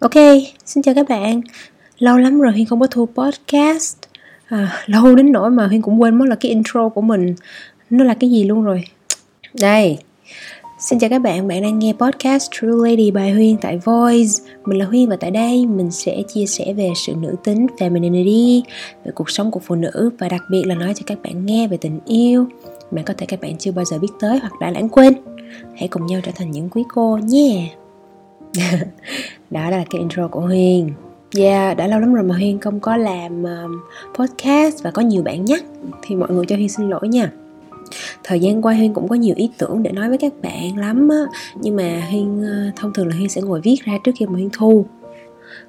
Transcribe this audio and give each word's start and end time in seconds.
Ok, 0.00 0.14
xin 0.64 0.82
chào 0.82 0.94
các 0.94 1.08
bạn. 1.08 1.40
Lâu 1.98 2.18
lắm 2.18 2.40
rồi 2.40 2.52
Huyên 2.52 2.66
không 2.66 2.80
có 2.80 2.86
thu 2.86 3.08
podcast. 3.14 3.98
À, 4.48 4.82
Lâu 4.86 5.14
đến 5.14 5.32
nỗi 5.32 5.50
mà 5.50 5.66
Huyên 5.66 5.82
cũng 5.82 6.02
quên 6.02 6.18
mất 6.18 6.24
là 6.28 6.34
cái 6.34 6.50
intro 6.50 6.88
của 6.88 7.00
mình. 7.00 7.34
Nó 7.90 8.04
là 8.04 8.14
cái 8.14 8.30
gì 8.30 8.44
luôn 8.44 8.64
rồi? 8.64 8.84
Đây 9.60 9.98
Xin 10.80 10.98
chào 10.98 11.10
các 11.10 11.18
bạn, 11.18 11.48
bạn 11.48 11.62
đang 11.62 11.78
nghe 11.78 11.92
podcast 11.92 12.50
True 12.50 12.68
Lady 12.68 13.10
by 13.10 13.30
Huyên 13.30 13.56
tại 13.56 13.78
Voice. 13.84 14.32
Mình 14.64 14.78
là 14.78 14.86
Huyên 14.86 15.08
và 15.08 15.16
tại 15.16 15.30
đây 15.30 15.66
mình 15.66 15.90
sẽ 15.90 16.22
chia 16.34 16.46
sẻ 16.46 16.72
về 16.72 16.90
sự 17.06 17.14
nữ 17.14 17.34
tính, 17.44 17.66
femininity 17.78 18.62
Về 19.04 19.12
cuộc 19.14 19.30
sống 19.30 19.50
của 19.50 19.60
phụ 19.60 19.74
nữ 19.74 20.10
và 20.18 20.28
đặc 20.28 20.42
biệt 20.50 20.62
là 20.66 20.74
nói 20.74 20.94
cho 20.94 21.02
các 21.06 21.18
bạn 21.22 21.46
nghe 21.46 21.68
về 21.68 21.76
tình 21.76 22.00
yêu 22.06 22.46
Mà 22.90 23.02
có 23.06 23.14
thể 23.16 23.26
các 23.26 23.40
bạn 23.40 23.58
chưa 23.58 23.72
bao 23.72 23.84
giờ 23.84 23.98
biết 23.98 24.12
tới 24.20 24.38
hoặc 24.38 24.52
đã 24.60 24.70
lãng 24.70 24.88
quên. 24.88 25.14
Hãy 25.76 25.88
cùng 25.88 26.06
nhau 26.06 26.20
trở 26.24 26.32
thành 26.34 26.50
những 26.50 26.68
quý 26.70 26.82
cô 26.94 27.18
nhé 27.22 27.70
đó 29.50 29.70
là 29.70 29.84
cái 29.90 30.00
intro 30.00 30.28
của 30.28 30.40
Huyên 30.40 30.92
Yeah, 31.36 31.76
đã 31.76 31.86
lâu 31.86 32.00
lắm 32.00 32.14
rồi 32.14 32.24
mà 32.24 32.34
Huyên 32.36 32.58
không 32.58 32.80
có 32.80 32.96
làm 32.96 33.42
um, 33.42 33.80
podcast 34.14 34.82
và 34.82 34.90
có 34.90 35.02
nhiều 35.02 35.22
bạn 35.22 35.44
nhắc 35.44 35.64
Thì 36.02 36.14
mọi 36.14 36.30
người 36.30 36.46
cho 36.46 36.56
Huyên 36.56 36.68
xin 36.68 36.88
lỗi 36.88 37.08
nha. 37.08 37.30
Thời 38.24 38.40
gian 38.40 38.62
qua 38.62 38.74
Huyên 38.74 38.94
cũng 38.94 39.08
có 39.08 39.14
nhiều 39.14 39.34
ý 39.38 39.50
tưởng 39.58 39.82
để 39.82 39.92
nói 39.92 40.08
với 40.08 40.18
các 40.18 40.32
bạn 40.42 40.78
lắm 40.78 41.08
á 41.08 41.16
Nhưng 41.54 41.76
mà 41.76 42.02
Huyên 42.10 42.40
uh, 42.40 42.46
ờ, 42.46 42.70
thông 42.76 42.92
thường 42.92 43.08
là 43.08 43.16
Huyên 43.16 43.28
sẽ 43.28 43.40
ngồi 43.40 43.60
viết 43.60 43.76
ra 43.84 43.92
trước 44.04 44.12
khi 44.18 44.26
mà 44.26 44.32
Huyên 44.32 44.50
thu. 44.52 44.86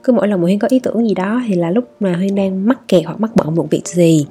Cứ 0.04 0.14
mỗi 0.14 0.28
lần 0.28 0.42
mà 0.42 0.46
Huyên 0.46 0.60
có 0.60 0.68
ý 0.72 0.80
tưởng 0.80 1.08
gì 1.08 1.14
đó 1.14 1.42
thì 1.48 1.56
là 1.56 1.72
lúc 1.72 1.86
mà 2.00 2.14
Huyên 2.14 2.36
đang 2.36 2.68
mắc 2.68 2.88
kẹt 2.88 3.06
hoặc 3.06 3.22
mắc 3.22 3.32
bận 3.36 3.56
một 3.56 3.68
việc 3.70 3.88
gì. 3.88 4.26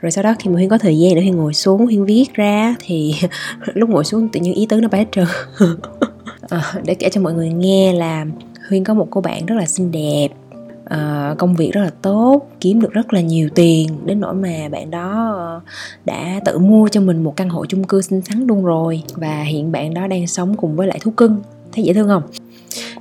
Rồi 0.00 0.10
sau 0.10 0.24
đó 0.24 0.34
khi 0.38 0.50
mà 0.50 0.54
Huyên 0.54 0.68
có 0.68 0.78
thời 0.78 0.98
gian 0.98 1.14
để 1.14 1.20
Huyên 1.20 1.36
ngồi 1.36 1.54
xuống 1.54 1.86
Huyên 1.86 2.04
viết 2.04 2.24
ra 2.34 2.74
thì 2.80 3.14
lúc 3.74 3.90
ngồi 3.90 4.04
xuống 4.04 4.28
tự 4.28 4.40
nhiên 4.40 4.54
ý 4.54 4.66
tưởng 4.66 4.80
nó 4.80 4.88
bay 4.88 5.00
hết 5.00 5.08
trơn. 5.12 5.26
Ờ, 6.48 6.60
để 6.84 6.94
kể 6.94 7.08
cho 7.08 7.20
mọi 7.20 7.34
người 7.34 7.48
nghe 7.48 7.92
là 7.92 8.26
huyên 8.68 8.84
có 8.84 8.94
một 8.94 9.06
cô 9.10 9.20
bạn 9.20 9.46
rất 9.46 9.54
là 9.54 9.66
xinh 9.66 9.90
đẹp. 9.90 10.28
Uh, 10.82 11.38
công 11.38 11.56
việc 11.56 11.72
rất 11.72 11.80
là 11.82 11.90
tốt 12.02 12.48
kiếm 12.60 12.80
được 12.80 12.92
rất 12.92 13.12
là 13.12 13.20
nhiều 13.20 13.48
tiền 13.54 13.88
đến 14.04 14.20
nỗi 14.20 14.34
mà 14.34 14.68
bạn 14.70 14.90
đó 14.90 15.34
ờ, 15.36 15.60
đã 16.04 16.40
tự 16.44 16.58
mua 16.58 16.88
cho 16.88 17.00
mình 17.00 17.24
một 17.24 17.36
căn 17.36 17.48
hộ 17.48 17.66
chung 17.66 17.84
cư 17.84 18.02
xinh 18.02 18.22
xắn 18.22 18.46
luôn 18.46 18.64
rồi. 18.64 19.02
Và 19.14 19.42
hiện 19.42 19.72
bạn 19.72 19.94
đó 19.94 20.06
đang 20.06 20.26
sống 20.26 20.56
cùng 20.56 20.76
với 20.76 20.86
lại 20.86 20.98
thú 21.02 21.10
cưng. 21.10 21.42
Thấy 21.72 21.84
dễ 21.84 21.92
thương 21.92 22.08
không? 22.08 22.22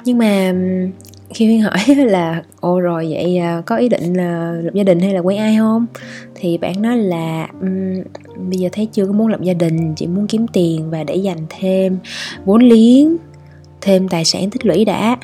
Nhưng 0.05 0.17
mà 0.17 0.53
khi 1.33 1.45
huyên 1.45 1.61
hỏi 1.61 1.95
là 2.05 2.43
ồ 2.59 2.79
rồi 2.79 3.07
vậy 3.09 3.39
có 3.65 3.75
ý 3.75 3.89
định 3.89 4.13
là 4.13 4.51
lập 4.51 4.73
gia 4.73 4.83
đình 4.83 4.99
hay 4.99 5.13
là 5.13 5.19
quen 5.19 5.39
ai 5.39 5.57
không? 5.57 5.85
Thì 6.35 6.57
bạn 6.57 6.81
nói 6.81 6.97
là 6.97 7.47
um, 7.61 8.03
bây 8.49 8.59
giờ 8.59 8.69
thấy 8.71 8.87
chưa 8.91 9.05
có 9.05 9.11
muốn 9.11 9.27
lập 9.27 9.41
gia 9.41 9.53
đình 9.53 9.93
chỉ 9.95 10.07
muốn 10.07 10.27
kiếm 10.27 10.47
tiền 10.47 10.89
và 10.89 11.03
để 11.03 11.15
dành 11.15 11.45
thêm 11.49 11.97
vốn 12.45 12.61
liếng 12.61 13.17
thêm 13.81 14.07
tài 14.07 14.25
sản 14.25 14.49
tích 14.49 14.65
lũy 14.65 14.85
đã. 14.85 15.17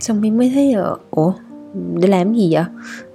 Xong 0.00 0.18
Huyên 0.18 0.38
mới 0.38 0.50
thấy 0.54 0.72
ờ, 0.72 0.96
ủa 1.10 1.32
để 1.74 2.08
làm 2.08 2.34
gì 2.34 2.48
vậy? 2.52 2.64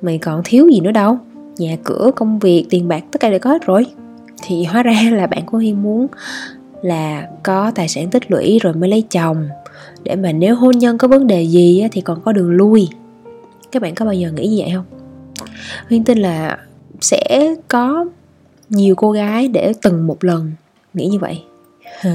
Mày 0.01 0.17
còn 0.17 0.41
thiếu 0.45 0.69
gì 0.69 0.79
nữa 0.79 0.91
đâu? 0.91 1.17
Nhà 1.57 1.77
cửa 1.83 2.11
công 2.15 2.39
việc 2.39 2.65
tiền 2.69 2.87
bạc 2.87 3.03
tất 3.11 3.21
cả 3.21 3.29
đều 3.29 3.39
có 3.39 3.49
hết 3.49 3.65
rồi. 3.65 3.85
Thì 4.43 4.63
hóa 4.63 4.83
ra 4.83 5.01
là 5.11 5.27
bạn 5.27 5.45
của 5.45 5.57
Hiên 5.57 5.83
muốn 5.83 6.07
là 6.81 7.27
có 7.43 7.71
tài 7.75 7.87
sản 7.87 8.09
tích 8.09 8.31
lũy 8.31 8.59
rồi 8.59 8.73
mới 8.73 8.89
lấy 8.89 9.01
chồng. 9.01 9.47
Để 10.03 10.15
mà 10.15 10.31
nếu 10.31 10.55
hôn 10.55 10.77
nhân 10.77 10.97
có 10.97 11.07
vấn 11.07 11.27
đề 11.27 11.41
gì 11.43 11.87
thì 11.91 12.01
còn 12.01 12.21
có 12.21 12.31
đường 12.31 12.49
lui. 12.49 12.89
Các 13.71 13.81
bạn 13.81 13.95
có 13.95 14.05
bao 14.05 14.13
giờ 14.13 14.31
nghĩ 14.31 14.47
như 14.47 14.57
vậy 14.59 14.71
không? 14.75 14.85
Huyên 15.89 16.03
tin 16.03 16.17
là 16.17 16.57
sẽ 17.01 17.55
có 17.67 18.05
nhiều 18.69 18.95
cô 18.95 19.11
gái 19.11 19.47
để 19.47 19.73
từng 19.81 20.07
một 20.07 20.23
lần 20.23 20.51
nghĩ 20.93 21.07
như 21.07 21.19
vậy. 21.19 21.41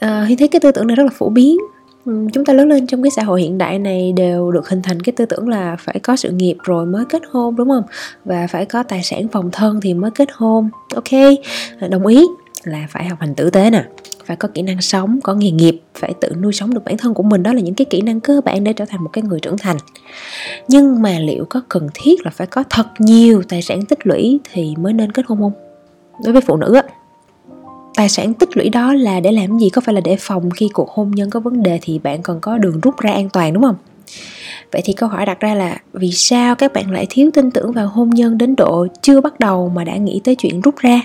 à, 0.00 0.26
thấy 0.38 0.48
cái 0.48 0.60
tư 0.60 0.72
tưởng 0.72 0.86
này 0.86 0.96
rất 0.96 1.04
là 1.04 1.10
phổ 1.14 1.28
biến. 1.28 1.56
Ừ, 2.04 2.26
chúng 2.32 2.44
ta 2.44 2.52
lớn 2.52 2.68
lên 2.68 2.86
trong 2.86 3.02
cái 3.02 3.10
xã 3.10 3.22
hội 3.22 3.42
hiện 3.42 3.58
đại 3.58 3.78
này 3.78 4.12
đều 4.12 4.50
được 4.50 4.68
hình 4.68 4.82
thành 4.82 5.00
cái 5.00 5.12
tư 5.12 5.26
tưởng 5.26 5.48
là 5.48 5.76
phải 5.80 6.00
có 6.02 6.16
sự 6.16 6.30
nghiệp 6.30 6.56
rồi 6.62 6.86
mới 6.86 7.04
kết 7.04 7.22
hôn 7.30 7.56
đúng 7.56 7.68
không? 7.68 7.84
Và 8.24 8.46
phải 8.46 8.66
có 8.66 8.82
tài 8.82 9.02
sản 9.02 9.28
phòng 9.28 9.50
thân 9.52 9.80
thì 9.80 9.94
mới 9.94 10.10
kết 10.10 10.28
hôn. 10.32 10.70
Ok 10.94 11.38
đồng 11.90 12.06
ý 12.06 12.24
là 12.64 12.86
phải 12.90 13.04
học 13.04 13.18
hành 13.20 13.34
tử 13.34 13.50
tế 13.50 13.70
nè 13.70 13.84
phải 14.24 14.36
có 14.36 14.48
kỹ 14.54 14.62
năng 14.62 14.80
sống 14.80 15.20
có 15.22 15.34
nghề 15.34 15.50
nghiệp 15.50 15.80
phải 15.94 16.14
tự 16.20 16.28
nuôi 16.40 16.52
sống 16.52 16.74
được 16.74 16.84
bản 16.84 16.98
thân 16.98 17.14
của 17.14 17.22
mình. 17.22 17.42
Đó 17.42 17.52
là 17.52 17.60
những 17.60 17.74
cái 17.74 17.84
kỹ 17.84 18.00
năng 18.00 18.20
cơ 18.20 18.40
bản 18.44 18.64
để 18.64 18.72
trở 18.72 18.84
thành 18.84 19.04
một 19.04 19.10
cái 19.12 19.24
người 19.24 19.40
trưởng 19.40 19.58
thành. 19.58 19.76
Nhưng 20.68 21.02
mà 21.02 21.18
liệu 21.18 21.44
có 21.48 21.60
cần 21.68 21.88
thiết 21.94 22.24
là 22.24 22.30
phải 22.30 22.46
có 22.46 22.64
thật 22.70 22.86
nhiều 22.98 23.42
tài 23.48 23.62
sản 23.62 23.84
tích 23.84 24.06
lũy 24.06 24.40
thì 24.52 24.74
mới 24.78 24.92
nên 24.92 25.12
kết 25.12 25.26
hôn 25.26 25.38
không? 25.40 25.52
Đối 26.24 26.32
với 26.32 26.42
phụ 26.42 26.56
nữ 26.56 26.74
á 26.74 26.82
tài 28.00 28.08
sản 28.08 28.34
tích 28.34 28.56
lũy 28.56 28.68
đó 28.68 28.94
là 28.94 29.20
để 29.20 29.32
làm 29.32 29.58
gì? 29.58 29.70
Có 29.70 29.80
phải 29.80 29.94
là 29.94 30.00
để 30.00 30.16
phòng 30.20 30.50
khi 30.50 30.68
cuộc 30.72 30.90
hôn 30.90 31.10
nhân 31.10 31.30
có 31.30 31.40
vấn 31.40 31.62
đề 31.62 31.78
thì 31.82 31.98
bạn 31.98 32.22
còn 32.22 32.40
có 32.40 32.58
đường 32.58 32.80
rút 32.80 32.98
ra 32.98 33.12
an 33.12 33.28
toàn 33.28 33.52
đúng 33.52 33.62
không? 33.62 33.74
Vậy 34.72 34.82
thì 34.84 34.92
câu 34.92 35.08
hỏi 35.08 35.26
đặt 35.26 35.40
ra 35.40 35.54
là 35.54 35.80
vì 35.92 36.12
sao 36.12 36.54
các 36.54 36.72
bạn 36.72 36.90
lại 36.90 37.06
thiếu 37.10 37.30
tin 37.34 37.50
tưởng 37.50 37.72
vào 37.72 37.86
hôn 37.86 38.10
nhân 38.10 38.38
đến 38.38 38.56
độ 38.56 38.86
chưa 39.02 39.20
bắt 39.20 39.40
đầu 39.40 39.68
mà 39.74 39.84
đã 39.84 39.96
nghĩ 39.96 40.20
tới 40.24 40.34
chuyện 40.34 40.60
rút 40.60 40.76
ra? 40.76 41.00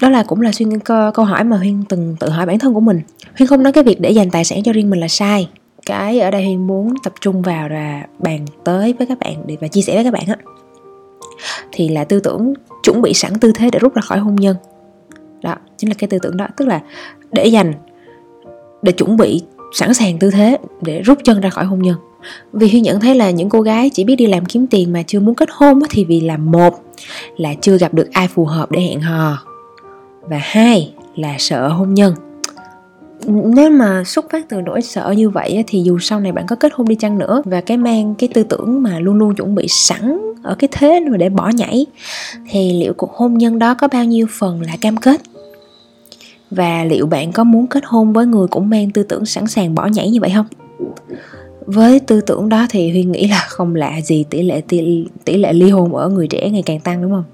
Đó 0.00 0.08
là 0.08 0.22
cũng 0.22 0.40
là 0.40 0.52
suy 0.52 0.64
nghĩ 0.64 0.76
câu, 1.14 1.24
hỏi 1.24 1.44
mà 1.44 1.56
huyên 1.56 1.82
từng 1.88 2.16
tự 2.20 2.28
hỏi 2.28 2.46
bản 2.46 2.58
thân 2.58 2.74
của 2.74 2.80
mình. 2.80 3.00
Huyên 3.38 3.46
không 3.46 3.62
nói 3.62 3.72
cái 3.72 3.84
việc 3.84 4.00
để 4.00 4.10
dành 4.10 4.30
tài 4.30 4.44
sản 4.44 4.62
cho 4.62 4.72
riêng 4.72 4.90
mình 4.90 5.00
là 5.00 5.08
sai. 5.08 5.48
Cái 5.86 6.20
ở 6.20 6.30
đây 6.30 6.44
huyên 6.44 6.66
muốn 6.66 6.94
tập 7.02 7.12
trung 7.20 7.42
vào 7.42 7.68
là 7.68 8.06
bàn 8.18 8.46
tới 8.64 8.94
với 8.98 9.06
các 9.06 9.18
bạn 9.18 9.34
để 9.46 9.56
và 9.60 9.68
chia 9.68 9.82
sẻ 9.82 9.94
với 9.94 10.04
các 10.04 10.12
bạn 10.12 10.24
á. 10.26 10.36
Thì 11.72 11.88
là 11.88 12.04
tư 12.04 12.20
tưởng 12.20 12.54
chuẩn 12.82 13.02
bị 13.02 13.14
sẵn 13.14 13.38
tư 13.38 13.52
thế 13.54 13.70
để 13.72 13.78
rút 13.78 13.94
ra 13.94 14.02
khỏi 14.02 14.18
hôn 14.18 14.36
nhân 14.36 14.56
chính 15.80 15.90
là 15.90 15.94
cái 15.98 16.08
tư 16.08 16.18
tưởng 16.22 16.36
đó. 16.36 16.46
Tức 16.56 16.68
là 16.68 16.80
để 17.32 17.46
dành, 17.46 17.72
để 18.82 18.92
chuẩn 18.92 19.16
bị 19.16 19.42
sẵn 19.74 19.94
sàng 19.94 20.18
tư 20.18 20.30
thế 20.30 20.58
để 20.82 21.02
rút 21.02 21.18
chân 21.24 21.40
ra 21.40 21.50
khỏi 21.50 21.64
hôn 21.64 21.82
nhân. 21.82 21.96
Vì 22.52 22.68
Huy 22.68 22.80
nhận 22.80 23.00
thấy 23.00 23.14
là 23.14 23.30
những 23.30 23.48
cô 23.48 23.60
gái 23.60 23.90
chỉ 23.90 24.04
biết 24.04 24.16
đi 24.16 24.26
làm 24.26 24.44
kiếm 24.44 24.66
tiền 24.66 24.92
mà 24.92 25.02
chưa 25.02 25.20
muốn 25.20 25.34
kết 25.34 25.48
hôn 25.52 25.80
thì 25.90 26.04
vì 26.04 26.20
là 26.20 26.36
một 26.36 26.74
là 27.36 27.54
chưa 27.60 27.78
gặp 27.78 27.94
được 27.94 28.12
ai 28.12 28.28
phù 28.28 28.44
hợp 28.44 28.70
để 28.70 28.80
hẹn 28.80 29.00
hò 29.00 29.38
và 30.22 30.38
hai 30.40 30.92
là 31.16 31.36
sợ 31.38 31.68
hôn 31.68 31.94
nhân. 31.94 32.14
Nếu 33.26 33.70
mà 33.70 34.04
xuất 34.06 34.30
phát 34.30 34.48
từ 34.48 34.60
nỗi 34.60 34.82
sợ 34.82 35.14
như 35.16 35.30
vậy 35.30 35.64
thì 35.66 35.82
dù 35.82 35.98
sau 35.98 36.20
này 36.20 36.32
bạn 36.32 36.46
có 36.46 36.56
kết 36.56 36.72
hôn 36.74 36.88
đi 36.88 36.94
chăng 36.94 37.18
nữa 37.18 37.42
và 37.44 37.60
cái 37.60 37.76
mang 37.76 38.14
cái 38.14 38.28
tư 38.34 38.42
tưởng 38.42 38.82
mà 38.82 38.98
luôn 38.98 39.18
luôn 39.18 39.34
chuẩn 39.34 39.54
bị 39.54 39.66
sẵn 39.68 40.20
ở 40.42 40.54
cái 40.58 40.68
thế 40.72 41.00
mà 41.10 41.16
để 41.16 41.28
bỏ 41.28 41.48
nhảy, 41.48 41.86
thì 42.50 42.72
liệu 42.72 42.94
cuộc 42.94 43.12
hôn 43.12 43.38
nhân 43.38 43.58
đó 43.58 43.74
có 43.74 43.88
bao 43.88 44.04
nhiêu 44.04 44.26
phần 44.38 44.60
là 44.60 44.76
cam 44.80 44.96
kết? 44.96 45.20
Và 46.50 46.84
liệu 46.84 47.06
bạn 47.06 47.32
có 47.32 47.44
muốn 47.44 47.66
kết 47.66 47.82
hôn 47.86 48.12
với 48.12 48.26
người 48.26 48.46
cũng 48.46 48.70
mang 48.70 48.90
tư 48.90 49.02
tưởng 49.02 49.26
sẵn 49.26 49.46
sàng 49.46 49.74
bỏ 49.74 49.86
nhảy 49.86 50.10
như 50.10 50.20
vậy 50.20 50.30
không? 50.34 50.46
Với 51.66 52.00
tư 52.00 52.20
tưởng 52.20 52.48
đó 52.48 52.66
thì 52.70 52.90
huy 52.90 53.04
nghĩ 53.04 53.28
là 53.28 53.44
không 53.48 53.74
lạ 53.74 54.00
gì 54.00 54.24
tỷ 54.30 54.42
lệ 54.42 54.60
tỷ, 54.68 55.06
tỷ 55.24 55.36
lệ 55.36 55.52
ly 55.52 55.70
hôn 55.70 55.94
ở 55.94 56.08
người 56.08 56.26
trẻ 56.28 56.50
ngày 56.50 56.62
càng 56.66 56.80
tăng 56.80 57.02
đúng 57.02 57.10
không? 57.10 57.24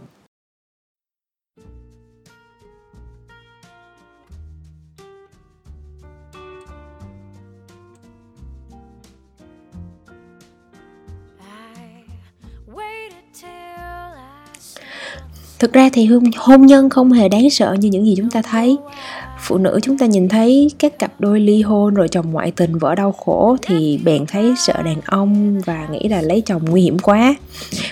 Thực 15.59 15.73
ra 15.73 15.91
thì 15.93 16.07
hôn 16.07 16.25
hôn 16.37 16.67
nhân 16.67 16.91
không 16.91 17.13
hề 17.13 17.29
đáng 17.29 17.51
sợ 17.51 17.77
như 17.81 17.89
những 17.89 18.07
gì 18.07 18.15
chúng 18.17 18.31
ta 18.31 18.43
thấy. 18.43 18.77
Phụ 19.41 19.59
nữ 19.59 19.81
chúng 19.83 19.99
ta 19.99 20.07
nhìn 20.07 20.29
thấy 20.29 20.71
các 20.79 20.99
cặp 20.99 21.13
đôi 21.19 21.41
ly 21.41 21.63
hôn 21.63 21.95
rồi 21.95 22.09
chồng 22.09 22.33
ngoại 22.33 22.51
tình 22.51 22.79
vợ 22.79 22.95
đau 22.95 23.13
khổ 23.13 23.57
thì 23.63 24.01
bèn 24.05 24.27
thấy 24.27 24.55
sợ 24.57 24.83
đàn 24.83 25.01
ông 25.05 25.61
và 25.61 25.89
nghĩ 25.93 26.09
là 26.09 26.23
lấy 26.23 26.41
chồng 26.41 26.63
nguy 26.71 26.83
hiểm 26.83 26.99
quá. 26.99 27.35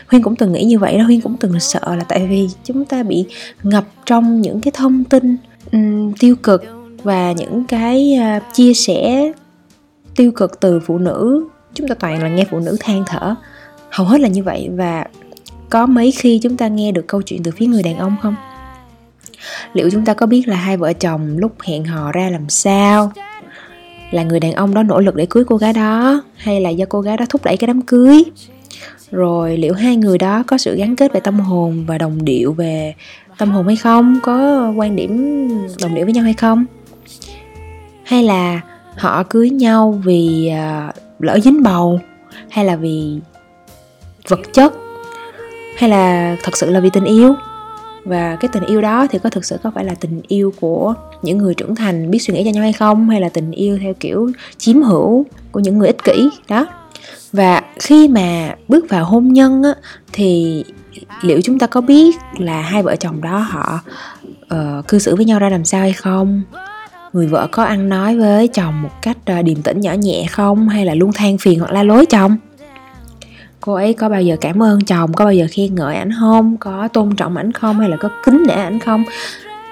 Huyên 0.07 0.23
cũng 0.23 0.37
từng 0.37 0.53
nghĩ 0.53 0.65
như 0.65 0.79
vậy 0.79 0.99
đó 0.99 1.05
huyên 1.05 1.21
cũng 1.21 1.37
từng 1.41 1.61
sợ 1.61 1.81
là 1.97 2.05
tại 2.09 2.27
vì 2.27 2.49
chúng 2.65 2.85
ta 2.85 3.03
bị 3.03 3.25
ngập 3.63 3.85
trong 4.07 4.41
những 4.41 4.61
cái 4.61 4.73
thông 4.75 5.05
tin 5.05 5.37
um, 5.73 6.13
tiêu 6.13 6.37
cực 6.43 6.65
và 7.03 7.33
những 7.33 7.65
cái 7.65 8.19
uh, 8.37 8.43
chia 8.53 8.75
sẻ 8.75 9.33
tiêu 10.17 10.33
cực 10.33 10.61
từ 10.61 10.81
phụ 10.81 10.99
nữ. 10.99 11.49
Chúng 11.75 11.89
ta 11.89 11.95
toàn 11.95 12.23
là 12.23 12.29
nghe 12.29 12.45
phụ 12.51 12.59
nữ 12.59 12.77
than 12.81 13.05
thở. 13.07 13.34
Hầu 13.91 14.07
hết 14.07 14.21
là 14.21 14.28
như 14.28 14.43
vậy 14.43 14.69
và 14.72 15.05
có 15.74 15.86
mấy 15.86 16.10
khi 16.10 16.38
chúng 16.38 16.56
ta 16.56 16.68
nghe 16.68 16.92
được 16.92 17.06
câu 17.06 17.22
chuyện 17.22 17.42
từ 17.42 17.50
phía 17.50 17.66
người 17.66 17.82
đàn 17.82 17.98
ông 17.98 18.16
không? 18.22 18.34
Liệu 19.72 19.91
chúng 19.91 20.04
ta 20.04 20.15
có 20.15 20.26
biết 20.26 20.48
là 20.48 20.56
hai 20.56 20.76
vợ 20.76 20.92
chồng 20.92 21.38
lúc 21.38 21.53
hẹn 21.62 21.84
hò 21.84 22.12
ra 22.12 22.30
làm 22.30 22.48
sao? 22.48 23.12
Là 24.10 24.22
người 24.22 24.41
đàn 24.41 24.53
ông 24.53 24.74
đó 24.74 24.82
nỗ 24.82 25.00
lực 25.00 25.15
để 25.15 25.26
cưới 25.30 25.44
cô 25.44 25.56
gái 25.56 25.72
đó 25.72 26.22
hay 26.36 26.60
là 26.60 26.71
do 26.71 26.86
cô 26.88 27.00
gái 27.00 27.16
đó 27.16 27.24
thúc 27.28 27.44
đẩy 27.44 27.56
cái 27.56 27.66
đám 27.66 27.82
cưới? 27.82 28.24
Rồi 29.10 29.56
liệu 29.56 29.74
hai 29.74 29.97
người 29.97 30.18
đó 30.18 30.42
có 30.47 30.59
sự 30.59 30.76
gắn 30.76 30.97
kết 30.97 31.12
về 31.12 31.21
tâm 31.21 31.41
hồn 31.41 31.84
và 31.86 31.98
đồng 31.98 32.24
điệu 32.24 32.53
về 32.53 32.94
tâm 33.38 33.50
hồn 33.50 33.66
hay 33.66 33.76
không? 33.76 34.18
Có 34.22 34.71
quan 34.76 34.97
điểm 34.97 35.48
đồng 35.82 35.94
điệu 35.94 36.04
với 36.04 36.15
nhau 36.15 36.24
hay 36.24 36.34
không? 36.34 36.65
Hay 38.04 38.22
là 38.22 38.60
họ 38.97 39.22
cưới 39.22 39.50
nhau 39.50 40.00
vì 40.04 40.53
uh, 40.88 40.94
lỡ 41.18 41.38
dính 41.41 41.62
bầu 41.62 42.00
hay 42.48 42.65
là 42.65 42.76
vì 42.76 43.18
vật 44.28 44.41
chất? 44.53 44.72
Hay 45.76 45.91
là 45.91 46.36
thật 46.42 46.56
sự 46.56 46.71
là 46.71 46.80
vì 46.80 46.91
tình 46.91 47.04
yêu? 47.04 47.34
Và 48.04 48.36
cái 48.36 48.48
tình 48.53 48.65
yêu 48.66 48.80
đó 48.80 49.06
thì 49.10 49.18
có 49.18 49.30
thực 49.30 49.44
sự 49.44 49.56
có 49.62 49.71
phải 49.74 49.84
là 49.84 49.94
tình 49.94 50.21
yêu 50.28 50.53
của 50.60 50.94
những 51.22 51.38
người 51.38 51.54
trưởng 51.54 51.74
thành 51.74 52.10
biết 52.10 52.18
suy 52.18 52.34
nghĩ 52.34 52.44
cho 52.44 52.50
nhau 52.50 52.62
hay 52.62 52.72
không? 52.72 53.10
Hay 53.10 53.21
là 53.21 53.28
tình 53.28 53.50
yêu 53.50 53.78
theo 53.82 53.94
kiểu 54.00 54.30
chiếm 54.59 54.82
hữu 54.82 55.26
của 55.53 55.60
những 55.60 55.78
người 55.78 55.86
ích 55.86 56.04
kỷ? 56.04 56.28
Đó. 56.48 56.66
Và 57.32 57.62
khi 57.80 58.09
mà 58.09 58.54
bước 58.68 58.86
vào 58.88 59.04
hôn 59.04 59.32
nhân 59.32 59.62
á, 59.62 59.74
thì 60.12 60.65
liệu 61.22 61.41
chúng 61.44 61.59
ta 61.59 61.66
có 61.66 61.80
biết 61.80 62.16
là 62.38 62.60
hai 62.60 62.82
vợ 62.82 62.97
chồng 62.97 63.21
đó 63.22 63.38
họ 63.38 63.80
uh, 64.54 64.88
cư 64.88 64.98
xử 64.98 65.16
với 65.16 65.24
nhau 65.24 65.38
ra 65.38 65.48
làm 65.48 65.65
sao 65.65 65.80
hay 65.80 65.92
không? 65.92 66.42
Người 67.12 67.26
vợ 67.26 67.48
có 67.53 67.65
ăn 67.65 67.88
nói 67.88 68.18
với 68.18 68.48
chồng 68.48 68.82
một 68.82 68.91
cách 69.03 69.16
uh, 69.38 69.44
điềm 69.44 69.62
tĩnh 69.62 69.80
nhỏ 69.80 69.92
nhẹ 69.92 70.26
không? 70.30 70.68
Hay 70.68 70.84
là 70.84 70.94
luôn 70.94 71.12
than 71.12 71.38
phiền 71.38 71.59
hoặc 71.59 71.72
la 71.72 71.82
lối 71.82 72.06
chồng? 72.06 72.36
Cô 73.65 73.75
ấy 73.75 73.95
có 73.95 74.09
bao 74.09 74.22
giờ 74.22 74.37
cảm 74.41 74.63
ơn 74.63 74.81
chồng? 74.81 75.13
Có 75.13 75.25
bao 75.25 75.34
giờ 75.34 75.47
khen 75.51 75.75
ngợi 75.75 75.97
ảnh 75.97 76.11
không? 76.21 76.57
Có 76.57 76.89
tôn 76.89 77.16
trọng 77.16 77.37
ảnh 77.37 77.53
không? 77.53 77.81
Hay 77.81 77.89
là 77.89 77.97
có 77.97 78.09
kính 78.25 78.43
nể 78.49 78.55
ảnh 78.55 78.78
không? 78.81 79.05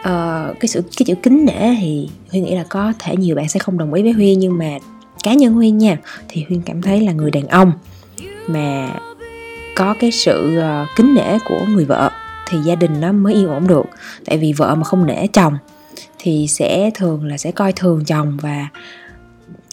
Uh, 0.01 0.61
cái 0.61 0.69
sự 0.69 0.83
cái 0.97 1.05
chữ 1.07 1.15
kính 1.15 1.45
nể 1.45 1.77
thì 1.81 2.09
huy 2.31 2.41
nghĩ 2.41 2.55
là 2.55 2.65
có 2.69 2.93
thể 2.99 3.17
nhiều 3.17 3.37
bạn 3.37 3.49
sẽ 3.49 3.61
không 3.61 3.79
đồng 3.79 3.95
ý 3.95 4.03
với 4.03 4.13
huy 4.13 4.35
nhưng 4.35 4.59
mà 4.59 4.79
cá 5.23 5.35
nhân 5.35 5.55
huy 5.55 5.71
nha 5.71 5.97
thì 6.29 6.45
huy 6.49 6.59
cảm 6.67 6.83
thấy 6.83 7.01
là 7.01 7.13
người 7.13 7.31
đàn 7.31 7.49
ông 7.49 7.73
mà 8.47 8.89
có 9.77 9.95
cái 10.01 10.11
sự 10.11 10.59
uh, 10.59 10.89
kính 10.97 11.15
nể 11.15 11.39
của 11.49 11.61
người 11.69 11.85
vợ 11.85 12.11
thì 12.49 12.59
gia 12.59 12.75
đình 12.75 13.01
nó 13.01 13.13
mới 13.13 13.35
yên 13.35 13.49
ổn 13.49 13.67
được. 13.67 13.87
Tại 14.25 14.39
vì 14.39 14.53
vợ 14.53 14.75
mà 14.75 14.85
không 14.85 15.07
nể 15.07 15.27
chồng 15.27 15.55
thì 16.19 16.47
sẽ 16.49 16.91
thường 16.95 17.25
là 17.25 17.37
sẽ 17.37 17.53
coi 17.53 17.73
thường 17.73 18.05
chồng 18.05 18.39
và 18.43 18.69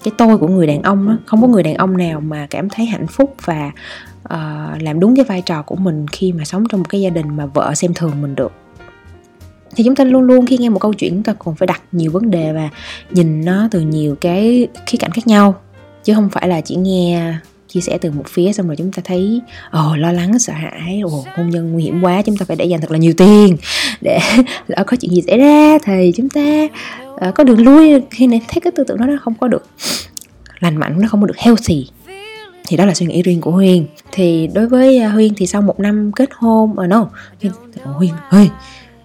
cái 0.04 0.13
tôi 0.18 0.38
của 0.38 0.48
người 0.48 0.68
đàn 0.68 0.81
ông 0.81 1.07
đó 1.07 1.18
không 1.25 1.42
có 1.42 1.48
người 1.48 1.63
đàn 1.63 1.75
ông 1.75 1.98
nào 1.98 2.19
mà 2.19 2.48
cảm 2.50 2.69
thấy 2.69 2.86
hạnh 2.86 3.07
phúc 3.07 3.36
và 3.46 3.72
uh, 4.24 4.81
làm 4.81 5.00
đúng 5.00 5.16
cái 5.16 5.25
vai 5.25 5.42
trò 5.42 5.62
của 5.62 5.75
mình 5.75 6.07
khi 6.07 6.34
mà 6.34 6.46
sống 6.46 6.63
trong 6.69 6.80
một 6.80 6.90
cái 6.90 7.01
gia 7.01 7.10
đình 7.10 7.38
mà 7.38 7.46
vợ 7.46 7.75
xem 7.75 7.94
thường 7.94 8.22
mình 8.22 8.36
được. 8.36 8.51
Thì 9.75 9.84
chúng 9.84 9.96
ta 9.96 10.04
luôn 10.04 10.24
luôn 10.24 10.46
khi 10.46 10.57
nghe 10.57 10.69
một 10.69 10.80
câu 10.80 10.94
chuyện 10.94 11.13
chúng 11.13 11.24
ta 11.24 11.34
còn 11.34 11.56
phải 11.56 11.68
đặt 11.68 11.81
nhiều 11.92 12.12
vấn 12.12 12.31
đề 12.31 12.54
và 12.54 12.69
nhìn 13.12 13.46
nó 13.46 13.68
từ 13.72 13.81
nhiều 13.81 14.16
cái 14.22 14.68
khía 14.86 14.98
cạnh 14.98 15.12
khác 15.12 15.28
nhau 15.28 15.56
chứ 16.04 16.13
không 16.13 16.30
phải 16.30 16.48
là 16.48 16.62
chỉ 16.62 16.75
nghe 16.75 17.34
chia 17.69 17.81
sẻ 17.81 17.98
từ 18.01 18.12
một 18.12 18.24
phía 18.27 18.54
xong 18.54 18.68
rồi 18.68 18.75
chúng 18.75 18.92
ta 18.92 19.01
thấy 19.06 19.42
ồ 19.71 19.95
lo 19.95 20.12
lắng 20.12 20.39
sợ 20.39 20.54
hãi 20.54 21.01
ồ 21.06 21.25
hôn 21.38 21.50
nhân 21.50 21.74
nguy 21.74 21.83
hiểm 21.83 22.01
quá 22.01 22.21
chúng 22.21 22.38
ta 22.38 22.45
phải 22.45 22.57
để 22.57 22.66
dành 22.66 22.81
thật 22.81 22.92
là 22.92 22.98
nhiều 22.98 23.13
tiền 23.18 23.57
để 24.01 24.19
lỡ 24.68 24.83
có 24.88 24.98
chuyện 25.01 25.12
gì 25.12 25.21
xảy 25.27 25.38
ra 25.38 25.77
thì 25.83 26.12
chúng 26.16 26.30
ta 26.30 26.68
uh, 27.27 27.36
có 27.36 27.44
đường 27.44 27.63
lui. 27.63 28.01
Khi 28.12 28.27
này 28.27 28.42
thấy 28.48 28.62
cái 28.62 28.71
tư 28.75 28.83
tưởng 28.88 28.98
đó 28.98 29.06
nó 29.06 29.18
không 29.21 29.33
có 29.39 29.48
được 29.48 29.66
lành 30.60 30.77
mạnh 30.77 31.01
nó 31.01 31.07
không 31.07 31.21
có 31.21 31.27
được 31.27 31.38
healthy 31.38 31.88
thì 32.68 32.77
đó 32.77 32.86
là 32.86 32.94
suy 32.94 33.06
nghĩ 33.06 33.21
riêng 33.21 33.42
của 33.42 33.51
Huyên 33.51 33.86
thì 34.12 34.50
đối 34.54 34.68
với 34.68 35.00
ờ, 35.00 35.07
uh, 35.07 35.13
Huyên 35.13 35.33
thì 35.36 35.48
sau 35.48 35.62
một 35.62 35.80
năm 35.80 36.12
kết 36.15 36.30
hôn 36.33 36.75
ở 36.75 36.83
uh, 36.83 36.89
no 36.89 37.10
Huyên 37.42 37.54
Huyên 37.83 38.12
ơi 38.30 38.50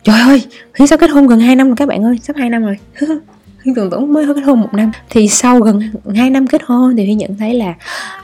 trời 0.02 0.20
ơi 0.20 0.42
Huyên 0.78 0.86
sao 0.86 0.98
kết 0.98 1.10
hôn 1.10 1.26
gần 1.26 1.40
2 1.40 1.56
năm 1.56 1.66
rồi 1.66 1.76
các 1.76 1.88
bạn 1.88 2.04
ơi? 2.04 2.18
Sắp 2.22 2.36
2 2.36 2.50
năm 2.50 2.62
rồi. 2.62 2.76
Huyên 3.64 3.74
tưởng 3.74 3.90
tưởng 3.90 4.12
mới 4.12 4.26
kết 4.26 4.40
hôn 4.40 4.60
một 4.60 4.68
năm. 4.74 4.92
Thì 5.10 5.28
sau 5.28 5.60
gần 5.60 5.80
2 6.14 6.30
năm 6.30 6.46
kết 6.46 6.62
hôn 6.64 6.96
thì 6.96 7.04
Huyên 7.04 7.18
nhận 7.18 7.36
thấy 7.36 7.54
là 7.54 7.74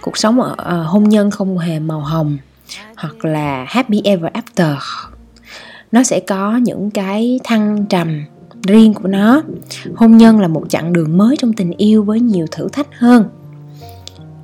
cuộc 0.01 0.17
sống 0.19 0.41
ở 0.41 0.53
uh, 0.53 0.87
hôn 0.87 1.09
nhân 1.09 1.31
không 1.31 1.59
hề 1.59 1.79
màu 1.79 2.01
hồng 2.01 2.39
hoặc 2.97 3.25
là 3.25 3.65
happy 3.69 4.01
ever 4.05 4.33
after. 4.33 4.77
Nó 5.93 6.03
sẽ 6.03 6.21
có 6.21 6.57
những 6.57 6.91
cái 6.91 7.41
thăng 7.45 7.87
trầm 7.87 8.25
riêng 8.69 8.95
của 8.95 9.09
nó. 9.09 9.43
Hôn 9.97 10.17
nhân 10.17 10.41
là 10.41 10.49
một 10.49 10.65
chặng 10.69 10.93
đường 10.93 11.17
mới 11.19 11.37
trong 11.37 11.53
tình 11.53 11.71
yêu 11.77 12.03
với 12.03 12.21
nhiều 12.21 12.47
thử 12.51 12.69
thách 12.69 12.89
hơn. 12.99 13.25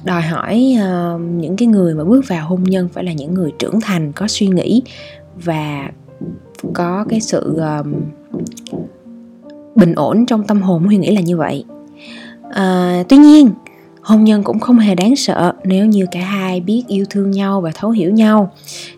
Đòi 0.04 0.22
hỏi 0.22 0.76
uh, 0.76 1.20
những 1.20 1.56
cái 1.56 1.69
người 1.69 1.94
mà 1.94 2.04
bước 2.04 2.28
vào 2.28 2.49
hôn 2.49 2.62
nhân 2.62 2.88
phải 2.92 3.04
là 3.04 3.12
những 3.12 3.34
người 3.34 3.52
trưởng 3.58 3.81
thành 3.81 4.12
có 4.12 4.28
suy 4.28 4.46
nghĩ 4.46 4.82
và 5.34 5.90
có 6.75 7.06
cái 7.08 7.20
sự 7.20 7.58
uh, 7.81 7.87
bình 9.76 9.94
ổn 9.94 10.26
trong 10.26 10.44
tâm 10.44 10.62
hồn 10.62 10.84
huy 10.84 10.96
nghĩ 10.96 11.11
là 11.11 11.20
như 11.20 11.37
vậy. 11.37 11.64
À, 12.50 13.02
tuy 13.08 13.17
nhiên 13.17 13.50
hôn 14.02 14.25
nhân 14.25 14.43
cũng 14.43 14.58
không 14.58 14.78
hề 14.78 14.94
đáng 14.94 15.17
sợ 15.17 15.52
nếu 15.64 15.87
như 15.87 16.06
cả 16.11 16.20
hai 16.20 16.61
biết 16.61 16.84
yêu 16.88 17.05
thương 17.11 17.31
nhau 17.31 17.61
và 17.61 17.70
thấu 17.75 17.90
hiểu 17.90 18.11
nhau. 18.11 18.52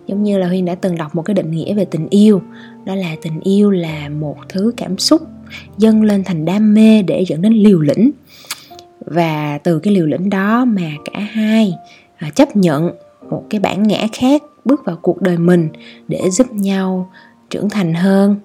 Giống 0.07 0.23
như 0.23 0.39
là 0.39 0.49
huyên 0.49 0.65
đã 0.65 0.75
từng 0.75 0.97
đọc 0.97 1.15
một 1.15 1.23
cái 1.23 1.35
định 1.35 1.51
nghĩa 1.51 1.75
về 1.75 1.85
tình 1.85 2.07
yêu 2.11 2.43
đó 2.85 2.95
là 2.95 3.17
tình 3.23 3.41
yêu 3.41 3.71
là 3.71 4.09
một 4.09 4.37
thứ 4.49 4.73
cảm 4.77 4.99
xúc 4.99 5.23
dâng 5.79 6.03
lên 6.03 6.25
thành 6.25 6.45
đam 6.45 6.75
mê 6.75 7.03
để 7.03 7.25
dẫn 7.29 7.43
đến 7.43 7.53
liều 7.53 7.81
lĩnh. 7.81 8.11
Và 9.07 9.59
từ 9.65 9.79
cái 9.79 9.95
liều 9.95 10.07
lĩnh 10.07 10.31
đó 10.31 10.65
mà 10.65 10.91
cả 11.05 11.21
hai 11.21 11.75
à, 12.17 12.31
chấp 12.35 12.57
nhận 12.57 12.91
một 13.31 13.45
cái 13.51 13.61
bản 13.61 13.83
ngã 13.83 14.07
khác 14.13 14.43
bước 14.65 14.85
vào 14.85 14.99
cuộc 15.03 15.23
đời 15.23 15.39
mình 15.39 15.69
để 16.09 16.31
giúp 16.31 16.53
nhau 16.53 17.11
trưởng 17.51 17.71
thành 17.71 17.95
hơn 17.95 18.37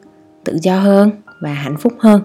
tự 0.44 0.58
do 0.62 0.80
hơn 0.80 1.12
và 1.42 1.54
hạnh 1.54 1.78
phúc 1.78 1.94
hơn. 2.00 2.22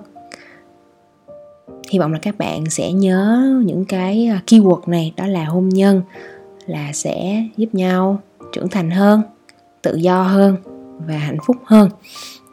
Hy 1.91 1.99
vọng 1.99 2.13
là 2.13 2.19
các 2.23 2.39
bạn 2.39 2.71
sẽ 2.71 2.93
nhớ 2.93 3.53
những 3.65 3.85
cái 3.85 4.27
à, 4.27 4.43
keyword 4.47 4.81
này, 4.87 5.13
đó 5.17 5.27
là 5.27 5.45
hôn 5.45 5.69
nhân, 5.69 6.03
là 6.67 6.93
sẽ 6.93 7.45
giúp 7.57 7.69
nhau 7.73 8.21
trưởng 8.53 8.69
thành 8.69 8.91
hơn, 8.91 9.23
tự 9.83 9.97
do 9.97 10.23
hơn 10.23 10.57
và 11.07 11.15
hạnh 11.15 11.39
phúc 11.47 11.57
hơn. 11.65 11.91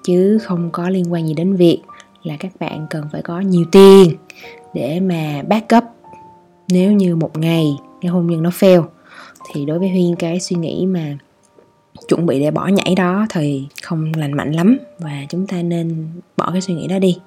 Chứ 0.03 0.37
không 0.43 0.69
có 0.71 0.89
liên 0.89 1.13
quan 1.13 1.27
gì 1.27 1.33
đến 1.33 1.55
việc 1.55 1.81
là 2.23 2.35
các 2.39 2.51
bạn 2.59 2.87
cần 2.89 3.03
phải 3.11 3.21
có 3.21 3.39
nhiều 3.39 3.65
tiền 3.71 4.13
để 4.73 4.99
mà 4.99 5.41
backup 5.47 5.83
nếu 6.69 6.91
như 6.91 7.15
một 7.15 7.37
ngày 7.37 7.65
cái 8.01 8.11
hôn 8.11 8.27
nhân 8.27 8.43
nó 8.43 8.49
fail, 8.49 8.83
thì 9.53 9.65
đối 9.65 9.79
với 9.79 9.89
huyên 9.89 10.15
cái 10.15 10.39
suy 10.39 10.55
nghĩ 10.55 10.85
mà 10.85 11.17
chuẩn 12.07 12.25
bị 12.25 12.39
để 12.39 12.51
bỏ 12.51 12.67
nhảy 12.67 12.95
đó 12.95 13.25
thì 13.29 13.67
không 13.83 14.11
lành 14.15 14.33
mạnh 14.33 14.51
lắm. 14.51 14.77
Và 14.99 15.25
chúng 15.29 15.47
ta 15.47 15.61
nên 15.61 16.07
bỏ 16.37 16.51
cái 16.51 16.61
suy 16.61 16.73
nghĩ 16.73 16.87
đó 16.87 16.99
đi. 16.99 17.17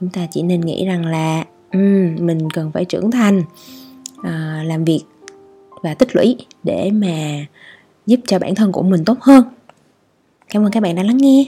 Chúng 0.00 0.08
ta 0.08 0.26
chỉ 0.30 0.42
nên 0.42 0.60
nghĩ 0.60 0.86
rằng 0.86 1.06
là 1.06 1.44
um, 1.72 2.16
mình 2.26 2.50
cần 2.50 2.72
phải 2.72 2.84
trưởng 2.84 3.10
thành 3.10 3.42
uh, 4.18 4.66
làm 4.66 4.84
việc 4.84 5.00
và 5.82 5.94
tích 5.94 6.16
lũy 6.16 6.36
để 6.62 6.90
mà 6.90 7.46
giúp 8.06 8.20
cho 8.26 8.38
bản 8.38 8.54
thân 8.54 8.72
của 8.72 8.82
mình 8.82 9.04
tốt 9.04 9.18
hơn. 9.20 9.44
Cảm 10.48 10.64
ơn 10.64 10.72
các 10.72 10.82
bạn 10.82 10.94
đã 10.94 11.02
lắng 11.02 11.16
nghe. 11.16 11.44